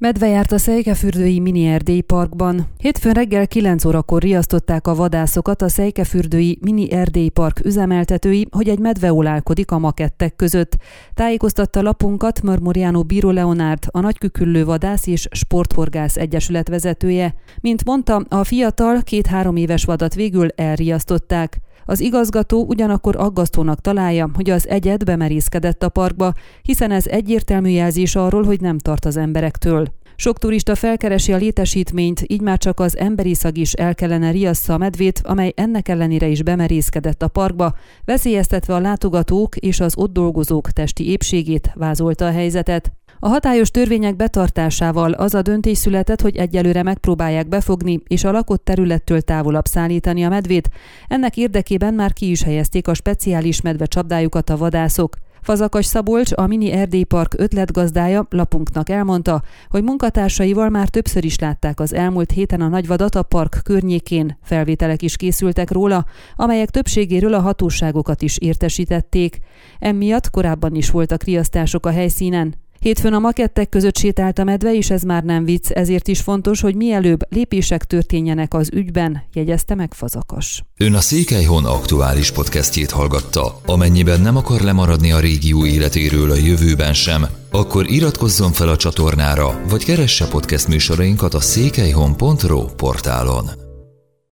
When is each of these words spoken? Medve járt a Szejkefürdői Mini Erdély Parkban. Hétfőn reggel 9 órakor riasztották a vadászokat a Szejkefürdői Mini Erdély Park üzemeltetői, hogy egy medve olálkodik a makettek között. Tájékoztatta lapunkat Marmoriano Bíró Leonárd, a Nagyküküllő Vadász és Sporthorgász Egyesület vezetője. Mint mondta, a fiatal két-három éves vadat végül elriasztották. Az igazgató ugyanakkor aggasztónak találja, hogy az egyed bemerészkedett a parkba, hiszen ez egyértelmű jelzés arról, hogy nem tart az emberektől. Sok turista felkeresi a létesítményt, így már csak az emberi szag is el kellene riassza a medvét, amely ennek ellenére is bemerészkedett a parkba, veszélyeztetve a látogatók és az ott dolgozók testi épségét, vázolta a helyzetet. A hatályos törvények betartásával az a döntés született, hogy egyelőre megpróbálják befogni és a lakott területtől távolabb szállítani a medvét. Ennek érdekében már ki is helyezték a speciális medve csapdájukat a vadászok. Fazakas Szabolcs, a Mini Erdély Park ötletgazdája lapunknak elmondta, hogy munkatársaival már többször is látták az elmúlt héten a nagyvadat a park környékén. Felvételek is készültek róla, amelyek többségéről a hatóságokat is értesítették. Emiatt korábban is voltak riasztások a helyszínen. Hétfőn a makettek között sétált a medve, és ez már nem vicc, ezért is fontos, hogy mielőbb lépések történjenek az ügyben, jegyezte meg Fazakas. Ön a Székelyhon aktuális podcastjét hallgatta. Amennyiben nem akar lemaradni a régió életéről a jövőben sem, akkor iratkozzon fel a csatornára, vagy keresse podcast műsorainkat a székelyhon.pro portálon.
Medve 0.00 0.28
járt 0.28 0.52
a 0.52 0.58
Szejkefürdői 0.58 1.40
Mini 1.40 1.66
Erdély 1.66 2.00
Parkban. 2.00 2.66
Hétfőn 2.78 3.12
reggel 3.12 3.46
9 3.46 3.84
órakor 3.84 4.22
riasztották 4.22 4.86
a 4.86 4.94
vadászokat 4.94 5.62
a 5.62 5.68
Szejkefürdői 5.68 6.58
Mini 6.60 6.92
Erdély 6.92 7.28
Park 7.28 7.60
üzemeltetői, 7.64 8.46
hogy 8.50 8.68
egy 8.68 8.78
medve 8.78 9.12
olálkodik 9.12 9.70
a 9.70 9.78
makettek 9.78 10.36
között. 10.36 10.76
Tájékoztatta 11.14 11.82
lapunkat 11.82 12.42
Marmoriano 12.42 13.02
Bíró 13.02 13.30
Leonárd, 13.30 13.82
a 13.90 14.00
Nagyküküllő 14.00 14.64
Vadász 14.64 15.06
és 15.06 15.28
Sporthorgász 15.30 16.16
Egyesület 16.16 16.68
vezetője. 16.68 17.34
Mint 17.60 17.84
mondta, 17.84 18.24
a 18.28 18.44
fiatal 18.44 19.02
két-három 19.02 19.56
éves 19.56 19.84
vadat 19.84 20.14
végül 20.14 20.48
elriasztották. 20.54 21.60
Az 21.90 22.00
igazgató 22.00 22.64
ugyanakkor 22.68 23.16
aggasztónak 23.16 23.80
találja, 23.80 24.30
hogy 24.34 24.50
az 24.50 24.68
egyed 24.68 25.04
bemerészkedett 25.04 25.82
a 25.82 25.88
parkba, 25.88 26.32
hiszen 26.62 26.90
ez 26.90 27.06
egyértelmű 27.06 27.68
jelzés 27.68 28.16
arról, 28.16 28.44
hogy 28.44 28.60
nem 28.60 28.78
tart 28.78 29.04
az 29.04 29.16
emberektől. 29.16 29.86
Sok 30.16 30.38
turista 30.38 30.74
felkeresi 30.74 31.32
a 31.32 31.36
létesítményt, 31.36 32.24
így 32.26 32.40
már 32.40 32.58
csak 32.58 32.80
az 32.80 32.98
emberi 32.98 33.34
szag 33.34 33.56
is 33.56 33.72
el 33.72 33.94
kellene 33.94 34.30
riassza 34.30 34.74
a 34.74 34.78
medvét, 34.78 35.20
amely 35.24 35.52
ennek 35.56 35.88
ellenére 35.88 36.26
is 36.26 36.42
bemerészkedett 36.42 37.22
a 37.22 37.28
parkba, 37.28 37.74
veszélyeztetve 38.04 38.74
a 38.74 38.80
látogatók 38.80 39.56
és 39.56 39.80
az 39.80 39.96
ott 39.96 40.12
dolgozók 40.12 40.70
testi 40.70 41.08
épségét, 41.10 41.70
vázolta 41.74 42.26
a 42.26 42.30
helyzetet. 42.30 42.92
A 43.22 43.28
hatályos 43.28 43.70
törvények 43.70 44.16
betartásával 44.16 45.12
az 45.12 45.34
a 45.34 45.42
döntés 45.42 45.78
született, 45.78 46.20
hogy 46.20 46.36
egyelőre 46.36 46.82
megpróbálják 46.82 47.48
befogni 47.48 48.02
és 48.06 48.24
a 48.24 48.30
lakott 48.30 48.64
területtől 48.64 49.20
távolabb 49.20 49.64
szállítani 49.64 50.24
a 50.24 50.28
medvét. 50.28 50.70
Ennek 51.08 51.36
érdekében 51.36 51.94
már 51.94 52.12
ki 52.12 52.30
is 52.30 52.42
helyezték 52.42 52.88
a 52.88 52.94
speciális 52.94 53.60
medve 53.60 53.86
csapdájukat 53.86 54.50
a 54.50 54.56
vadászok. 54.56 55.16
Fazakas 55.40 55.86
Szabolcs, 55.86 56.30
a 56.34 56.46
Mini 56.46 56.72
Erdély 56.72 57.02
Park 57.02 57.34
ötletgazdája 57.36 58.26
lapunknak 58.30 58.88
elmondta, 58.88 59.42
hogy 59.68 59.82
munkatársaival 59.82 60.68
már 60.68 60.88
többször 60.88 61.24
is 61.24 61.38
látták 61.38 61.80
az 61.80 61.94
elmúlt 61.94 62.30
héten 62.30 62.60
a 62.60 62.68
nagyvadat 62.68 63.14
a 63.14 63.22
park 63.22 63.60
környékén. 63.64 64.38
Felvételek 64.42 65.02
is 65.02 65.16
készültek 65.16 65.70
róla, 65.70 66.04
amelyek 66.36 66.70
többségéről 66.70 67.34
a 67.34 67.40
hatóságokat 67.40 68.22
is 68.22 68.38
értesítették. 68.38 69.38
Emiatt 69.78 70.30
korábban 70.30 70.74
is 70.74 70.90
voltak 70.90 71.22
riasztások 71.22 71.86
a 71.86 71.90
helyszínen. 71.90 72.54
Hétfőn 72.80 73.12
a 73.12 73.18
makettek 73.18 73.68
között 73.68 73.96
sétált 73.96 74.38
a 74.38 74.44
medve, 74.44 74.74
és 74.74 74.90
ez 74.90 75.02
már 75.02 75.22
nem 75.22 75.44
vicc, 75.44 75.70
ezért 75.70 76.08
is 76.08 76.20
fontos, 76.20 76.60
hogy 76.60 76.74
mielőbb 76.74 77.20
lépések 77.28 77.84
történjenek 77.84 78.54
az 78.54 78.70
ügyben, 78.72 79.22
jegyezte 79.32 79.74
meg 79.74 79.94
Fazakas. 79.94 80.64
Ön 80.76 80.94
a 80.94 81.00
Székelyhon 81.00 81.64
aktuális 81.64 82.30
podcastjét 82.30 82.90
hallgatta. 82.90 83.60
Amennyiben 83.66 84.20
nem 84.20 84.36
akar 84.36 84.60
lemaradni 84.60 85.12
a 85.12 85.20
régió 85.20 85.66
életéről 85.66 86.30
a 86.30 86.36
jövőben 86.36 86.94
sem, 86.94 87.26
akkor 87.50 87.90
iratkozzon 87.90 88.52
fel 88.52 88.68
a 88.68 88.76
csatornára, 88.76 89.60
vagy 89.68 89.84
keresse 89.84 90.28
podcast 90.28 90.68
műsorainkat 90.68 91.34
a 91.34 91.40
székelyhon.pro 91.40 92.64
portálon. 92.64 93.59